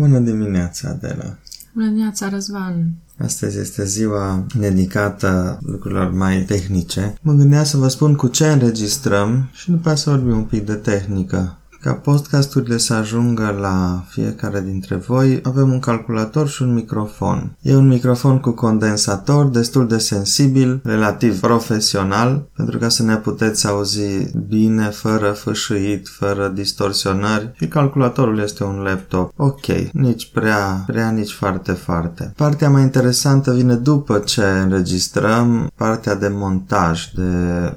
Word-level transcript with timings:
Bună 0.00 0.18
dimineața, 0.18 0.88
Adela! 0.88 1.36
Bună 1.74 1.86
dimineața, 1.86 2.28
Răzvan! 2.28 2.92
Astăzi 3.18 3.58
este 3.58 3.84
ziua 3.84 4.46
dedicată 4.58 5.58
lucrurilor 5.62 6.12
mai 6.12 6.42
tehnice. 6.42 7.14
Mă 7.22 7.32
gândeam 7.32 7.64
să 7.64 7.76
vă 7.76 7.88
spun 7.88 8.14
cu 8.14 8.28
ce 8.28 8.46
înregistrăm 8.46 9.48
și 9.52 9.70
după 9.70 9.94
să 9.94 10.10
vorbim 10.10 10.36
un 10.36 10.44
pic 10.44 10.66
de 10.66 10.74
tehnică. 10.74 11.58
Ca 11.82 11.92
podcasturile 11.92 12.76
să 12.76 12.94
ajungă 12.94 13.56
la 13.60 14.04
fiecare 14.08 14.60
dintre 14.60 14.96
voi, 14.96 15.40
avem 15.42 15.72
un 15.72 15.78
calculator 15.78 16.48
și 16.48 16.62
un 16.62 16.74
microfon. 16.74 17.56
E 17.62 17.74
un 17.76 17.86
microfon 17.86 18.38
cu 18.38 18.50
condensator 18.50 19.46
destul 19.46 19.86
de 19.86 19.98
sensibil, 19.98 20.80
relativ 20.84 21.40
profesional, 21.40 22.48
pentru 22.56 22.78
ca 22.78 22.88
să 22.88 23.02
ne 23.02 23.16
puteți 23.16 23.66
auzi 23.66 24.38
bine, 24.48 24.84
fără 24.84 25.30
fâșâit, 25.30 26.08
fără 26.08 26.48
distorsionări 26.54 27.50
și 27.54 27.68
calculatorul 27.68 28.38
este 28.38 28.64
un 28.64 28.76
laptop. 28.76 29.32
Ok, 29.36 29.66
nici 29.92 30.30
prea, 30.32 30.84
prea, 30.86 31.10
nici 31.10 31.32
foarte, 31.32 31.72
foarte. 31.72 32.32
Partea 32.36 32.70
mai 32.70 32.82
interesantă 32.82 33.52
vine 33.52 33.74
după 33.74 34.18
ce 34.18 34.42
înregistrăm, 34.42 35.70
partea 35.74 36.14
de 36.14 36.28
montaj, 36.28 37.04
de 37.14 37.30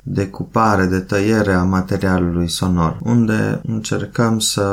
decupare, 0.03 0.85
de 0.85 0.99
tăiere 0.99 1.53
a 1.53 1.63
materialului 1.63 2.49
sonor, 2.49 2.97
unde 3.01 3.61
încercăm 3.63 3.91
încercăm 3.93 4.39
să 4.39 4.63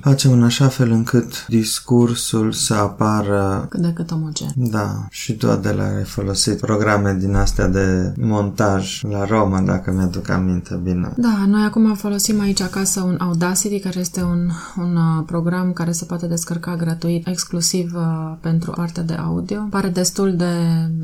facem 0.00 0.32
în 0.32 0.42
așa 0.42 0.68
fel 0.68 0.90
încât 0.90 1.46
discursul 1.46 2.52
să 2.52 2.74
apară 2.74 3.66
cât 3.68 3.80
de 3.80 3.92
cât 3.92 4.10
omogen. 4.10 4.52
Da, 4.56 5.06
și 5.10 5.32
tu 5.32 5.46
de 5.46 5.70
la 5.70 5.84
ai 5.84 6.04
folosit 6.04 6.60
programe 6.60 7.16
din 7.20 7.34
astea 7.34 7.68
de 7.68 8.12
montaj 8.16 9.02
la 9.02 9.24
Roma, 9.24 9.60
dacă 9.60 9.92
mi-aduc 9.92 10.28
aminte 10.28 10.80
bine. 10.82 11.12
Da, 11.16 11.44
noi 11.46 11.64
acum 11.64 11.94
folosim 11.94 12.40
aici 12.40 12.60
acasă 12.60 13.00
un 13.00 13.16
Audacity, 13.20 13.78
care 13.78 13.98
este 13.98 14.22
un, 14.22 14.48
un 14.76 14.96
uh, 14.96 15.22
program 15.26 15.72
care 15.72 15.92
se 15.92 16.04
poate 16.04 16.26
descărca 16.26 16.76
gratuit, 16.76 17.26
exclusiv 17.26 17.94
uh, 17.94 18.36
pentru 18.40 18.70
partea 18.70 19.02
de 19.02 19.14
audio. 19.14 19.66
Pare 19.70 19.88
destul 19.88 20.36
de 20.36 20.52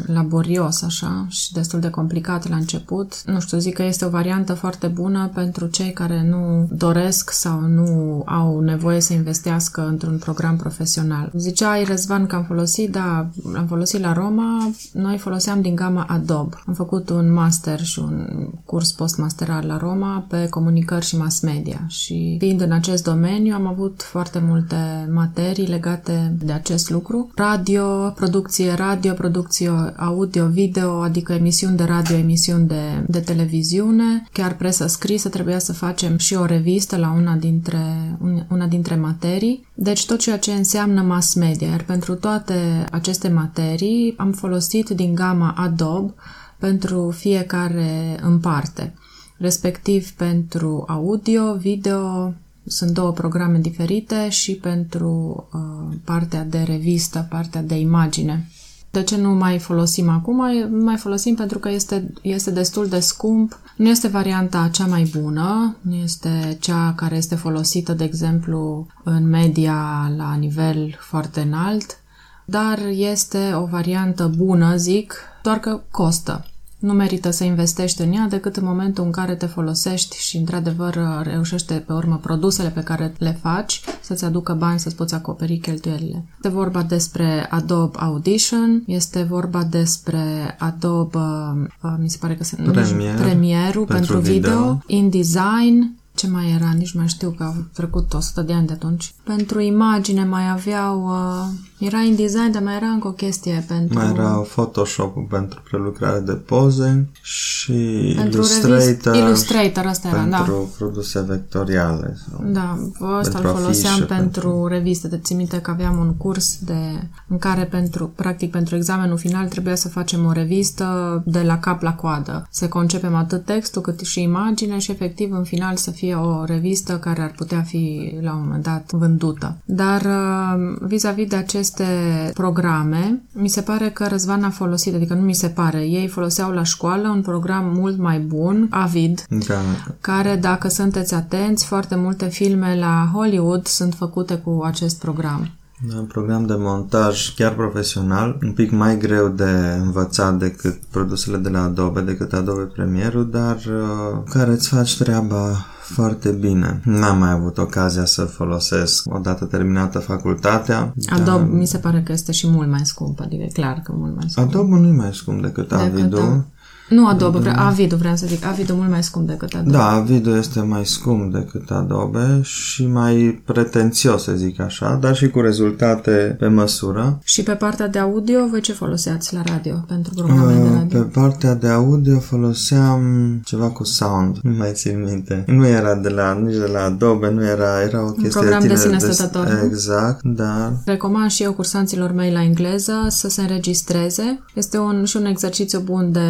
laborios 0.06 0.82
așa 0.82 1.26
și 1.28 1.52
destul 1.52 1.80
de 1.80 1.90
complicat 1.90 2.48
la 2.48 2.56
început. 2.56 3.22
Nu 3.24 3.40
știu, 3.40 3.58
zic 3.58 3.74
că 3.74 3.82
este 3.82 4.04
o 4.04 4.08
variantă 4.08 4.54
foarte 4.54 4.86
bună 4.86 5.30
pentru 5.34 5.66
cei 5.66 5.92
care 5.92 6.26
nu 6.28 6.68
doresc 6.70 7.30
să 7.30 7.48
sau 7.52 7.60
nu 7.60 8.22
au 8.26 8.60
nevoie 8.60 9.00
să 9.00 9.12
investească 9.12 9.86
într-un 9.86 10.18
program 10.18 10.56
profesional. 10.56 11.30
Ziceai, 11.36 11.84
Răzvan, 11.84 12.26
că 12.26 12.36
am 12.36 12.44
folosit, 12.44 12.90
da, 12.90 13.28
am 13.56 13.66
folosit 13.66 14.00
la 14.00 14.12
Roma, 14.12 14.70
noi 14.92 15.18
foloseam 15.18 15.60
din 15.60 15.74
gama 15.74 16.06
Adobe. 16.08 16.56
Am 16.66 16.74
făcut 16.74 17.10
un 17.10 17.32
master 17.32 17.80
și 17.80 17.98
un 17.98 18.48
curs 18.64 18.92
postmasteral 18.92 19.66
la 19.66 19.76
Roma 19.76 20.26
pe 20.28 20.46
comunicări 20.48 21.04
și 21.04 21.16
mass 21.16 21.40
media 21.40 21.84
și 21.88 22.36
fiind 22.38 22.60
în 22.60 22.72
acest 22.72 23.04
domeniu 23.04 23.54
am 23.54 23.66
avut 23.66 24.02
foarte 24.02 24.42
multe 24.46 25.08
materii 25.12 25.66
legate 25.66 26.36
de 26.42 26.52
acest 26.52 26.90
lucru. 26.90 27.30
Radio, 27.34 28.12
producție 28.14 28.74
radio, 28.74 29.12
producție 29.12 29.70
audio, 29.96 30.46
video, 30.46 31.00
adică 31.00 31.32
emisiuni 31.32 31.76
de 31.76 31.84
radio, 31.84 32.16
emisiuni 32.16 32.66
de, 32.66 33.04
de 33.06 33.18
televiziune, 33.18 34.26
chiar 34.32 34.56
presă 34.56 34.86
scrisă, 34.86 35.28
trebuia 35.28 35.58
să 35.58 35.72
facem 35.72 36.16
și 36.16 36.34
o 36.34 36.44
revistă 36.44 36.96
la 36.96 37.14
una 37.16 37.34
dintre, 37.42 38.18
una 38.48 38.66
dintre 38.66 38.94
materii, 38.94 39.66
deci 39.74 40.06
tot 40.06 40.18
ceea 40.18 40.38
ce 40.38 40.52
înseamnă 40.52 41.02
mass 41.02 41.34
media. 41.34 41.68
Iar 41.68 41.82
pentru 41.84 42.14
toate 42.14 42.86
aceste 42.90 43.28
materii 43.28 44.14
am 44.16 44.32
folosit 44.32 44.88
din 44.88 45.14
gama 45.14 45.54
Adobe 45.56 46.12
pentru 46.58 47.10
fiecare 47.10 48.18
în 48.22 48.38
parte, 48.38 48.94
respectiv 49.38 50.10
pentru 50.10 50.84
audio, 50.88 51.54
video, 51.54 52.34
sunt 52.66 52.90
două 52.90 53.12
programe 53.12 53.58
diferite 53.58 54.28
și 54.28 54.54
pentru 54.54 55.10
uh, 55.52 55.96
partea 56.04 56.44
de 56.44 56.58
revistă, 56.58 57.26
partea 57.30 57.62
de 57.62 57.78
imagine. 57.78 58.48
De 58.92 59.02
ce 59.02 59.16
nu 59.16 59.30
mai 59.30 59.58
folosim 59.58 60.08
acum? 60.08 60.36
Mai 60.84 60.96
folosim 60.96 61.34
pentru 61.34 61.58
că 61.58 61.68
este, 61.68 62.12
este 62.22 62.50
destul 62.50 62.88
de 62.88 63.00
scump. 63.00 63.58
Nu 63.76 63.88
este 63.88 64.08
varianta 64.08 64.68
cea 64.72 64.86
mai 64.86 65.10
bună, 65.20 65.76
nu 65.80 65.94
este 65.94 66.56
cea 66.60 66.92
care 66.96 67.16
este 67.16 67.34
folosită, 67.34 67.92
de 67.92 68.04
exemplu, 68.04 68.86
în 69.04 69.28
media 69.28 70.12
la 70.16 70.34
nivel 70.34 70.96
foarte 70.98 71.40
înalt, 71.40 71.98
dar 72.44 72.78
este 72.90 73.52
o 73.54 73.64
variantă 73.64 74.32
bună, 74.36 74.76
zic, 74.76 75.14
doar 75.42 75.58
că 75.58 75.80
costă. 75.90 76.46
Nu 76.82 76.92
merită 76.92 77.30
să 77.30 77.44
investești 77.44 78.02
în 78.02 78.12
ea 78.12 78.26
decât 78.28 78.56
în 78.56 78.64
momentul 78.64 79.04
în 79.04 79.10
care 79.10 79.34
te 79.34 79.46
folosești 79.46 80.16
și, 80.16 80.36
într-adevăr, 80.36 80.98
reușește 81.22 81.74
pe 81.86 81.92
urmă 81.92 82.18
produsele 82.22 82.68
pe 82.68 82.80
care 82.80 83.14
le 83.18 83.38
faci 83.42 83.80
să-ți 84.00 84.24
aducă 84.24 84.52
bani 84.52 84.78
să-ți 84.78 84.96
poți 84.96 85.14
acoperi 85.14 85.58
cheltuielile. 85.58 86.24
Este 86.34 86.48
vorba 86.48 86.82
despre 86.82 87.46
Adobe 87.50 87.98
Audition, 87.98 88.82
este 88.86 89.22
vorba 89.22 89.62
despre 89.62 90.56
Adobe, 90.58 91.18
uh, 91.18 91.94
mi 91.98 92.10
se 92.10 92.18
pare 92.20 92.34
că 92.34 92.44
se 92.44 92.56
Premier, 92.56 93.18
Premierul 93.18 93.84
pentru, 93.84 94.12
pentru 94.12 94.32
video, 94.32 94.50
video, 94.50 94.82
InDesign, 94.86 95.96
ce 96.14 96.28
mai 96.28 96.50
era, 96.50 96.72
nici 96.76 96.94
mai 96.94 97.08
știu 97.08 97.30
că 97.30 97.42
au 97.42 97.54
trecut 97.72 98.14
100 98.14 98.42
de 98.42 98.52
ani 98.52 98.66
de 98.66 98.72
atunci. 98.72 99.14
Pentru 99.24 99.60
imagine 99.60 100.24
mai 100.24 100.50
aveau, 100.50 101.04
uh, 101.04 101.46
era 101.84 102.00
InDesign, 102.00 102.50
dar 102.52 102.62
mai 102.62 102.76
era 102.76 102.86
încă 102.86 103.08
o 103.08 103.12
chestie 103.12 103.64
pentru... 103.68 103.98
Mai 103.98 104.10
era 104.10 104.28
Photoshop 104.28 105.28
pentru 105.28 105.62
prelucrare 105.70 106.18
de 106.18 106.32
poze 106.32 107.08
și 107.22 108.12
pentru 108.16 108.40
Illustrator. 108.40 109.14
Illustrator, 109.14 109.86
asta 109.86 110.08
era, 110.08 110.18
pentru 110.18 110.52
da. 110.52 110.84
produse 110.84 111.20
vectoriale. 111.20 112.16
Sau 112.30 112.44
da, 112.44 112.78
ăsta 113.18 113.38
îl 113.38 113.44
foloseam 113.44 113.98
pentru, 113.98 114.16
pentru 114.16 114.66
reviste. 114.66 115.08
Te 115.08 115.18
ții 115.18 115.36
minte 115.36 115.60
că 115.60 115.70
aveam 115.70 115.98
un 115.98 116.14
curs 116.14 116.58
de, 116.64 117.08
în 117.28 117.38
care 117.38 117.64
pentru, 117.64 118.12
practic 118.16 118.50
pentru 118.50 118.76
examenul 118.76 119.18
final 119.18 119.46
trebuia 119.46 119.74
să 119.74 119.88
facem 119.88 120.24
o 120.24 120.32
revistă 120.32 121.22
de 121.26 121.42
la 121.42 121.58
cap 121.58 121.82
la 121.82 121.94
coadă. 121.94 122.46
Să 122.50 122.68
concepem 122.68 123.14
atât 123.14 123.44
textul 123.44 123.82
cât 123.82 124.00
și 124.00 124.22
imagine 124.22 124.78
și 124.78 124.90
efectiv 124.90 125.32
în 125.32 125.44
final 125.44 125.76
să 125.76 125.90
fie 125.90 126.14
o 126.14 126.44
revistă 126.44 126.98
care 126.98 127.22
ar 127.22 127.32
putea 127.36 127.62
fi 127.62 128.14
la 128.20 128.34
un 128.34 128.40
moment 128.40 128.62
dat 128.62 128.92
vândută. 128.92 129.56
Dar 129.64 130.00
uh, 130.00 130.76
vis-a-vis 130.80 131.28
de 131.28 131.36
aceste 131.72 132.32
programe, 132.34 133.22
mi 133.32 133.48
se 133.48 133.60
pare 133.60 133.90
că 133.90 134.06
Răzvan 134.06 134.44
a 134.44 134.50
folosit, 134.50 134.94
adică 134.94 135.14
nu 135.14 135.20
mi 135.20 135.34
se 135.34 135.48
pare, 135.48 135.86
ei 135.86 136.08
foloseau 136.08 136.50
la 136.50 136.62
școală 136.62 137.08
un 137.08 137.22
program 137.22 137.72
mult 137.74 137.98
mai 137.98 138.18
bun, 138.18 138.66
Avid, 138.70 139.24
da. 139.28 139.60
care, 140.00 140.36
dacă 140.36 140.68
sunteți 140.68 141.14
atenți, 141.14 141.64
foarte 141.64 141.94
multe 141.94 142.26
filme 142.28 142.78
la 142.78 143.10
Hollywood 143.12 143.66
sunt 143.66 143.94
făcute 143.94 144.34
cu 144.34 144.60
acest 144.64 144.98
program. 144.98 145.50
Da, 145.88 145.96
un 145.98 146.04
program 146.04 146.46
de 146.46 146.54
montaj 146.56 147.34
chiar 147.34 147.54
profesional, 147.54 148.38
un 148.42 148.52
pic 148.52 148.70
mai 148.70 148.98
greu 148.98 149.28
de 149.28 149.78
învățat 149.82 150.38
decât 150.38 150.80
produsele 150.90 151.36
de 151.36 151.48
la 151.48 151.62
Adobe, 151.62 152.00
decât 152.00 152.32
Adobe 152.32 152.62
Premiere, 152.62 153.22
dar 153.22 153.56
uh, 153.56 154.22
care 154.30 154.50
îți 154.50 154.68
faci 154.68 154.98
treaba 154.98 155.66
foarte 155.80 156.30
bine. 156.30 156.80
N-am 156.84 157.18
mai 157.18 157.30
avut 157.30 157.58
ocazia 157.58 158.04
să 158.04 158.24
folosesc 158.24 159.14
odată 159.14 159.44
terminată 159.44 159.98
facultatea. 159.98 160.94
Adobe 161.10 161.30
dar... 161.30 161.48
mi 161.50 161.66
se 161.66 161.78
pare 161.78 162.02
că 162.02 162.12
este 162.12 162.32
și 162.32 162.48
mult 162.48 162.68
mai 162.68 162.80
scump, 162.84 163.20
adică 163.20 163.44
clar 163.52 163.80
că 163.84 163.92
mult 163.94 164.14
mai 164.16 164.24
scump. 164.28 164.48
Adobe 164.48 164.78
nu 164.78 164.86
e 164.86 164.92
mai 164.92 165.10
scump 165.12 165.42
decât, 165.42 165.68
decât 165.68 165.80
Avido. 165.80 166.44
Nu 166.92 167.06
Adobe, 167.06 167.38
vre- 167.38 167.54
Avido 167.56 167.96
vreau 167.96 168.16
să 168.16 168.26
zic. 168.26 168.44
Avido 168.46 168.74
mult 168.74 168.90
mai 168.90 169.02
scump 169.02 169.26
decât 169.26 169.54
Adobe. 169.54 169.70
Da, 169.76 169.90
Avido 169.90 170.36
este 170.36 170.60
mai 170.60 170.86
scump 170.86 171.32
decât 171.32 171.70
Adobe 171.70 172.40
și 172.42 172.86
mai 172.86 173.42
pretențios, 173.44 174.22
să 174.22 174.32
zic 174.32 174.60
așa, 174.60 174.98
dar 175.00 175.16
și 175.16 175.28
cu 175.28 175.40
rezultate 175.40 176.36
pe 176.38 176.46
măsură. 176.46 177.18
Și 177.24 177.42
pe 177.42 177.52
partea 177.52 177.88
de 177.88 177.98
audio, 177.98 178.46
voi 178.50 178.60
ce 178.60 178.72
foloseați 178.72 179.34
la 179.34 179.42
radio 179.46 179.84
pentru 179.88 180.14
programele 180.14 180.58
uh, 180.58 180.68
de 180.68 180.76
radio? 180.76 181.00
Pe 181.00 181.04
partea 181.20 181.54
de 181.54 181.68
audio 181.68 182.18
foloseam 182.18 183.00
ceva 183.44 183.68
cu 183.70 183.84
sound, 183.84 184.36
nu 184.42 184.54
mai 184.56 184.70
țin 184.72 185.02
minte. 185.04 185.44
Nu 185.46 185.66
era 185.66 185.94
de 185.94 186.08
la, 186.08 186.32
nici 186.32 186.56
de 186.56 186.70
la 186.72 186.82
Adobe, 186.84 187.30
nu 187.30 187.44
era, 187.44 187.82
era 187.82 188.02
o 188.06 188.10
chestie 188.10 188.40
Un 188.40 188.46
program 188.46 188.68
de 188.68 188.76
sine 188.76 188.98
stătător. 188.98 189.44
De, 189.46 189.60
exact, 189.66 190.20
da. 190.22 190.72
Recomand 190.84 191.30
și 191.30 191.42
eu 191.42 191.52
cursanților 191.52 192.12
mei 192.12 192.32
la 192.32 192.42
engleză 192.42 192.92
să 193.08 193.28
se 193.28 193.40
înregistreze. 193.40 194.42
Este 194.54 194.78
un, 194.78 195.04
și 195.04 195.16
un 195.16 195.24
exercițiu 195.24 195.80
bun 195.80 196.12
de 196.12 196.20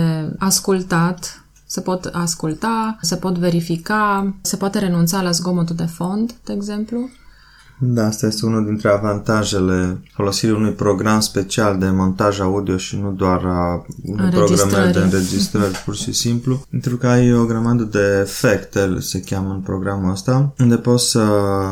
ascultat, 0.53 1.45
se 1.67 1.81
pot 1.81 2.05
asculta, 2.05 2.99
se 3.01 3.17
pot 3.17 3.39
verifica, 3.39 4.35
se 4.43 4.57
poate 4.57 4.79
renunța 4.79 5.23
la 5.23 5.31
zgomotul 5.31 5.77
de 5.77 5.85
fond, 5.85 6.35
de 6.45 6.53
exemplu. 6.53 6.99
Da, 7.79 8.07
asta 8.07 8.27
este 8.27 8.47
unul 8.47 8.65
dintre 8.65 8.89
avantajele 8.89 10.03
folosirii 10.15 10.55
unui 10.55 10.73
program 10.73 11.21
special 11.21 11.79
de 11.79 11.91
montaj 11.91 12.41
audio 12.41 12.77
și 12.77 12.97
nu 12.97 13.11
doar 13.13 13.45
a 13.45 13.87
unui 14.05 14.31
program 14.31 14.93
de 14.93 14.99
înregistrări 14.99 15.83
pur 15.85 15.97
și 15.97 16.13
simplu, 16.13 16.67
pentru 16.71 16.97
că 16.97 17.07
ai 17.07 17.35
o 17.35 17.45
grămadă 17.45 17.83
de 17.83 18.19
efecte, 18.21 18.97
se 19.01 19.21
cheamă 19.21 19.53
în 19.53 19.61
programul 19.61 20.11
ăsta, 20.11 20.55
unde 20.59 20.77
poți 20.77 21.11
să, 21.11 21.25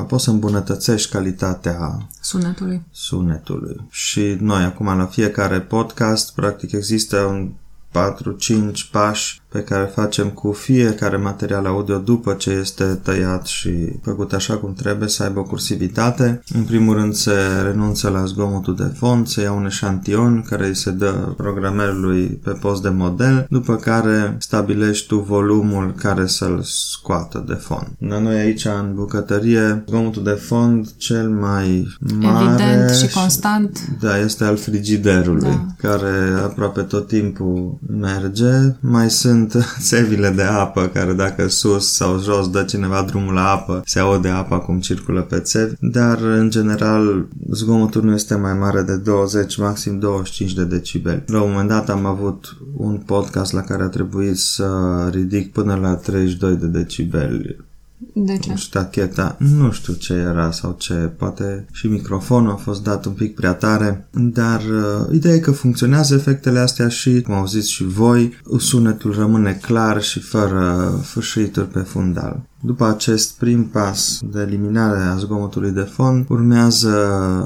poți 0.08 0.24
să 0.24 0.30
îmbunătățești 0.30 1.10
calitatea 1.10 2.08
sunetului. 2.20 2.82
sunetului. 2.90 3.86
Și 3.90 4.36
noi 4.40 4.62
acum 4.62 4.86
la 4.86 5.06
fiecare 5.06 5.60
podcast, 5.60 6.34
practic 6.34 6.72
există 6.72 7.16
un 7.16 7.50
Patro, 7.92 8.32
Cinci, 8.32 8.84
Paș, 8.84 9.39
pe 9.50 9.60
care 9.60 9.92
facem 9.94 10.28
cu 10.28 10.52
fiecare 10.52 11.16
material 11.16 11.66
audio 11.66 11.98
după 11.98 12.32
ce 12.32 12.50
este 12.50 12.84
tăiat 12.84 13.46
și 13.46 13.70
făcut 14.02 14.32
așa 14.32 14.56
cum 14.56 14.72
trebuie, 14.72 15.08
să 15.08 15.22
aibă 15.22 15.42
cursivitate. 15.42 16.42
În 16.54 16.62
primul 16.62 16.94
rând 16.94 17.14
se 17.14 17.32
renunță 17.62 18.08
la 18.08 18.24
zgomotul 18.24 18.76
de 18.76 18.92
fond, 18.96 19.26
se 19.26 19.42
ia 19.42 19.52
un 19.52 19.66
eșantion 19.66 20.44
care 20.48 20.66
îi 20.66 20.76
se 20.76 20.90
dă 20.90 21.32
programerului 21.36 22.26
pe 22.26 22.50
post 22.50 22.82
de 22.82 22.88
model, 22.88 23.46
după 23.50 23.76
care 23.76 24.36
stabilești 24.38 25.06
tu 25.06 25.18
volumul 25.18 25.94
care 25.96 26.26
să-l 26.26 26.60
scoată 26.62 27.44
de 27.46 27.54
fond. 27.54 27.88
La 27.98 28.18
noi 28.18 28.36
aici 28.36 28.64
în 28.64 28.92
bucătărie, 28.94 29.84
zgomotul 29.88 30.22
de 30.22 30.30
fond 30.30 30.96
cel 30.96 31.28
mai 31.28 31.96
mare 32.20 32.44
Evident 32.44 32.90
și 32.90 33.14
constant. 33.14 33.78
Da, 34.00 34.18
este 34.18 34.44
al 34.44 34.56
frigiderului, 34.56 35.50
da. 35.50 35.88
care 35.88 36.40
aproape 36.44 36.80
tot 36.80 37.06
timpul 37.06 37.78
merge. 37.86 38.76
Mai 38.80 39.10
sunt 39.10 39.39
sunt 39.48 39.64
țevile 39.90 40.30
de 40.30 40.42
apă 40.42 40.90
care 40.92 41.12
dacă 41.12 41.48
sus 41.48 41.92
sau 41.92 42.20
jos 42.20 42.50
dă 42.50 42.62
cineva 42.62 43.02
drumul 43.02 43.34
la 43.34 43.50
apă, 43.50 43.82
se 43.84 43.98
aude 43.98 44.28
apa 44.28 44.58
cum 44.58 44.80
circulă 44.80 45.20
pe 45.20 45.38
țevi, 45.38 45.74
dar 45.80 46.18
în 46.22 46.50
general 46.50 47.28
zgomotul 47.50 48.02
nu 48.02 48.14
este 48.14 48.34
mai 48.34 48.54
mare 48.54 48.82
de 48.82 48.96
20, 48.96 49.56
maxim 49.56 49.98
25 49.98 50.52
de 50.52 50.64
decibeli. 50.64 51.24
La 51.26 51.42
un 51.42 51.50
moment 51.50 51.68
dat 51.68 51.88
am 51.88 52.04
avut 52.04 52.56
un 52.76 52.96
podcast 52.96 53.52
la 53.52 53.60
care 53.60 53.82
a 53.82 53.88
trebuit 53.88 54.36
să 54.36 54.68
ridic 55.12 55.52
până 55.52 55.74
la 55.74 55.94
32 55.94 56.56
de 56.56 56.66
decibeli 56.66 57.68
de 58.14 58.38
ce? 58.38 58.54
Ștacheta, 58.54 59.36
nu 59.38 59.70
știu 59.70 59.92
ce 59.92 60.12
era 60.12 60.50
sau 60.50 60.74
ce, 60.78 60.94
poate 60.94 61.66
și 61.72 61.86
microfonul 61.86 62.50
a 62.50 62.54
fost 62.54 62.82
dat 62.82 63.04
un 63.04 63.12
pic 63.12 63.34
prea 63.34 63.52
tare, 63.52 64.08
dar 64.12 64.60
uh, 64.60 65.14
ideea 65.14 65.34
e 65.34 65.38
că 65.38 65.50
funcționează 65.50 66.14
efectele 66.14 66.58
astea 66.58 66.88
și, 66.88 67.22
cum 67.22 67.34
au 67.34 67.46
zis 67.46 67.66
și 67.66 67.84
voi, 67.84 68.40
sunetul 68.58 69.14
rămâne 69.14 69.58
clar 69.62 70.02
și 70.02 70.20
fără 70.20 70.90
fâșâituri 71.02 71.68
pe 71.68 71.80
fundal. 71.80 72.48
După 72.62 72.86
acest 72.88 73.38
prim 73.38 73.64
pas 73.64 74.18
de 74.22 74.40
eliminare 74.40 74.98
a 74.98 75.16
zgomotului 75.16 75.70
de 75.70 75.88
fond, 75.92 76.24
urmează 76.28 76.90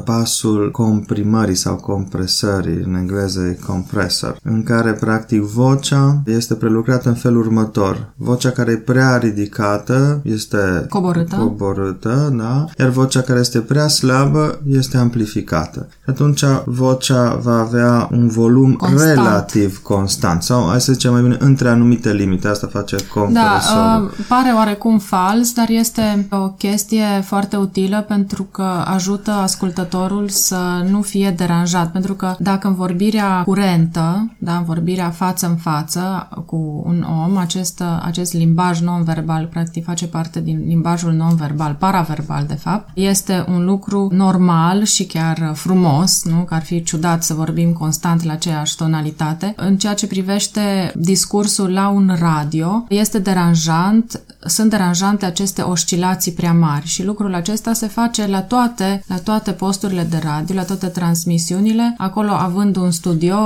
pasul 0.04 0.70
comprimării 0.70 1.54
sau 1.54 1.74
compresării, 1.74 2.82
în 2.84 2.94
engleză 2.94 3.40
e 3.40 3.58
compressor, 3.66 4.36
în 4.42 4.62
care 4.62 4.92
practic 4.92 5.40
vocea 5.42 6.22
este 6.26 6.54
prelucrată 6.54 7.08
în 7.08 7.14
felul 7.14 7.40
următor. 7.40 8.12
Vocea 8.16 8.50
care 8.50 8.72
e 8.72 8.76
prea 8.76 9.16
ridicată 9.16 10.20
este 10.22 10.86
coborâtă, 10.88 11.36
coborâtă 11.36 12.32
da? 12.36 12.64
iar 12.78 12.88
vocea 12.88 13.20
care 13.20 13.40
este 13.40 13.58
prea 13.58 13.88
slabă 13.88 14.60
este 14.66 14.96
amplificată. 14.96 15.88
Atunci 16.06 16.44
vocea 16.64 17.34
va 17.42 17.58
avea 17.58 18.08
un 18.10 18.28
volum 18.28 18.72
constant. 18.72 19.14
relativ 19.14 19.82
constant 19.82 20.42
sau, 20.42 20.68
hai 20.68 20.80
să 20.80 20.92
zicem 20.92 21.12
mai 21.12 21.22
bine, 21.22 21.36
între 21.40 21.68
anumite 21.68 22.12
limite. 22.12 22.48
Asta 22.48 22.66
face 22.66 22.96
compresorul. 23.14 23.60
Da, 23.74 24.02
uh, 24.02 24.10
pare 24.28 24.52
oarecum 24.56 24.98
fals, 25.04 25.52
dar 25.52 25.68
este 25.68 26.26
o 26.30 26.48
chestie 26.48 27.20
foarte 27.22 27.56
utilă 27.56 28.04
pentru 28.08 28.42
că 28.42 28.84
ajută 28.86 29.30
ascultătorul 29.30 30.28
să 30.28 30.86
nu 30.90 31.02
fie 31.02 31.30
deranjat. 31.30 31.92
Pentru 31.92 32.14
că 32.14 32.36
dacă 32.38 32.68
în 32.68 32.74
vorbirea 32.74 33.42
curentă, 33.42 34.32
da, 34.38 34.56
în 34.56 34.64
vorbirea 34.64 35.10
față 35.10 35.46
în 35.46 35.56
față 35.56 36.28
cu 36.46 36.82
un 36.86 37.06
om, 37.24 37.36
acest, 37.36 37.82
acest 38.02 38.32
limbaj 38.32 38.80
non-verbal 38.80 39.46
practic 39.46 39.84
face 39.84 40.06
parte 40.06 40.40
din 40.40 40.62
limbajul 40.66 41.12
non-verbal, 41.12 41.76
paraverbal 41.78 42.44
de 42.46 42.54
fapt, 42.54 42.90
este 42.94 43.44
un 43.48 43.64
lucru 43.64 44.08
normal 44.12 44.84
și 44.84 45.04
chiar 45.06 45.52
frumos, 45.54 46.24
nu? 46.24 46.36
Că 46.36 46.54
ar 46.54 46.62
fi 46.62 46.82
ciudat 46.82 47.22
să 47.22 47.34
vorbim 47.34 47.72
constant 47.72 48.22
la 48.22 48.32
aceeași 48.32 48.76
tonalitate. 48.76 49.52
În 49.56 49.76
ceea 49.76 49.94
ce 49.94 50.06
privește 50.06 50.92
discursul 50.94 51.72
la 51.72 51.88
un 51.88 52.16
radio, 52.18 52.84
este 52.88 53.18
deranjant, 53.18 54.20
sunt 54.46 54.70
deranjant 54.70 54.93
deranjante 54.94 55.24
aceste 55.24 55.62
oscilații 55.62 56.32
prea 56.32 56.52
mari 56.52 56.86
și 56.86 57.04
lucrul 57.04 57.34
acesta 57.34 57.72
se 57.72 57.86
face 57.86 58.26
la 58.26 58.42
toate, 58.42 59.04
la 59.06 59.18
toate 59.18 59.50
posturile 59.50 60.06
de 60.10 60.20
radio, 60.22 60.54
la 60.54 60.62
toate 60.62 60.86
transmisiunile. 60.86 61.94
Acolo, 61.98 62.30
având 62.30 62.76
un 62.76 62.90
studio, 62.90 63.36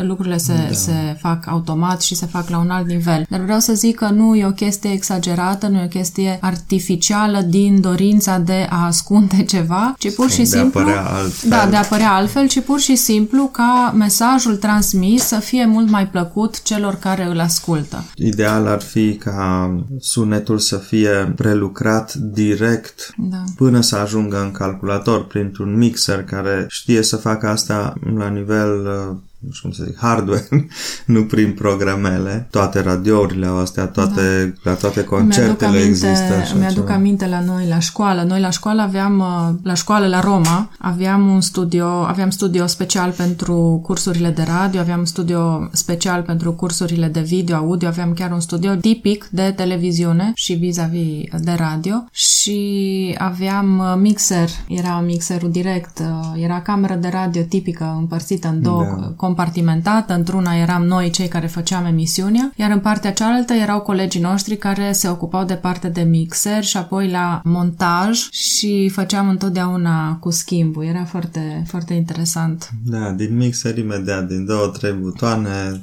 lucrurile 0.00 0.36
se, 0.36 0.52
da. 0.68 0.74
se 0.74 1.16
fac 1.20 1.46
automat 1.46 2.02
și 2.02 2.14
se 2.14 2.26
fac 2.26 2.48
la 2.48 2.58
un 2.58 2.70
alt 2.70 2.86
nivel. 2.86 3.26
Dar 3.28 3.40
vreau 3.40 3.58
să 3.58 3.74
zic 3.74 3.96
că 3.96 4.08
nu 4.08 4.34
e 4.34 4.46
o 4.46 4.50
chestie 4.50 4.92
exagerată, 4.92 5.66
nu 5.66 5.78
e 5.78 5.84
o 5.84 5.88
chestie 5.88 6.38
artificială 6.40 7.40
din 7.40 7.80
dorința 7.80 8.38
de 8.38 8.66
a 8.70 8.86
ascunde 8.86 9.42
ceva, 9.54 9.94
ci 9.98 10.14
pur 10.14 10.30
și 10.30 10.38
de 10.38 10.44
simplu... 10.44 10.84
De 10.84 10.90
altfel. 10.90 11.50
Da, 11.50 11.66
de 11.70 11.76
a 11.76 11.78
apărea 11.78 12.12
altfel, 12.12 12.48
ci 12.48 12.60
pur 12.60 12.80
și 12.80 12.96
simplu 12.96 13.44
ca 13.46 13.94
mesajul 13.96 14.56
transmis 14.56 15.22
să 15.22 15.36
fie 15.36 15.66
mult 15.66 15.90
mai 15.90 16.06
plăcut 16.08 16.62
celor 16.62 16.94
care 16.94 17.26
îl 17.26 17.40
ascultă. 17.40 18.04
Ideal 18.14 18.66
ar 18.66 18.80
fi 18.80 19.14
ca 19.14 19.70
sunetul 20.00 20.58
să 20.58 20.76
fie 20.76 20.93
fie 20.94 21.32
prelucrat 21.36 22.14
direct 22.14 23.14
da. 23.16 23.44
până 23.56 23.80
să 23.80 23.96
ajungă 23.96 24.40
în 24.40 24.50
calculator 24.50 25.26
printr-un 25.26 25.76
mixer 25.76 26.24
care 26.24 26.66
știe 26.68 27.02
să 27.02 27.16
facă 27.16 27.48
asta 27.48 27.92
la 28.16 28.28
nivel 28.28 28.86
uh, 28.86 29.16
nu 29.46 29.52
știu 29.52 29.68
cum 29.68 29.78
să 29.78 29.84
zic, 29.84 29.98
hardware, 29.98 30.48
nu 31.14 31.24
prin 31.24 31.52
programele. 31.52 32.46
Toate 32.50 32.80
radiourile 32.80 33.46
au 33.46 33.58
astea, 33.58 33.86
toate, 33.86 34.54
da. 34.64 34.70
la 34.70 34.76
toate 34.76 35.04
concertele 35.04 35.70
aminte, 35.70 35.88
există. 35.88 36.34
Așa 36.40 36.54
mi-aduc 36.54 36.84
ceva. 36.84 36.94
aminte 36.94 37.26
la 37.26 37.40
noi, 37.40 37.66
la 37.68 37.78
școală. 37.78 38.22
Noi 38.22 38.40
la 38.40 38.50
școală 38.50 38.82
aveam, 38.82 39.18
uh, 39.18 39.54
la 39.62 39.74
școală 39.74 40.06
la 40.06 40.20
Roma, 40.20 40.70
aveam 40.78 41.28
un 41.28 41.40
studio, 41.40 41.86
aveam 41.86 42.30
studio 42.30 42.66
special 42.66 43.10
pentru 43.10 43.80
cursurile 43.82 44.30
de 44.30 44.42
radio, 44.42 44.80
aveam 44.80 45.04
studio 45.04 45.68
special 45.72 46.22
pentru 46.22 46.52
cursurile 46.52 47.06
de 47.06 47.20
video, 47.20 47.56
audio, 47.56 47.88
aveam 47.88 48.12
chiar 48.12 48.30
un 48.30 48.40
studio 48.40 48.74
tipic 48.74 49.28
de 49.30 49.52
televiziune 49.56 50.32
și 50.34 50.52
vis-a-vis 50.52 51.40
de 51.40 51.54
radio 51.56 52.04
și 52.10 53.14
aveam 53.18 53.78
uh, 53.78 53.94
mixer, 54.00 54.48
era 54.68 55.00
mixerul 55.06 55.50
direct, 55.50 55.98
uh, 55.98 56.42
era 56.42 56.60
cameră 56.60 56.94
de 56.94 57.08
radio 57.08 57.42
tipică 57.42 57.96
împărțită 57.98 58.48
în 58.48 58.62
două 58.62 58.82
da 59.00 59.12
compartimentată. 59.34 60.14
Într-una 60.14 60.54
eram 60.54 60.84
noi 60.84 61.10
cei 61.10 61.28
care 61.28 61.46
făceam 61.46 61.84
emisiunea, 61.84 62.52
iar 62.56 62.70
în 62.70 62.78
partea 62.78 63.12
cealaltă 63.12 63.52
erau 63.52 63.80
colegii 63.80 64.20
noștri 64.20 64.56
care 64.56 64.92
se 64.92 65.08
ocupau 65.08 65.44
de 65.44 65.54
parte 65.54 65.88
de 65.88 66.00
mixer 66.00 66.64
și 66.64 66.76
apoi 66.76 67.10
la 67.10 67.40
montaj 67.44 68.28
și 68.30 68.88
făceam 68.92 69.28
întotdeauna 69.28 70.16
cu 70.20 70.30
schimbul. 70.30 70.84
Era 70.84 71.04
foarte, 71.04 71.62
foarte 71.66 71.94
interesant. 71.94 72.70
Da, 72.84 73.10
din 73.10 73.36
mixer 73.36 73.78
imediat, 73.78 74.26
din 74.26 74.44
două, 74.44 74.66
trei 74.66 74.92
butoane, 74.92 75.82